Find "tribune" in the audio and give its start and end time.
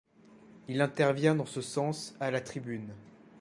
2.41-2.91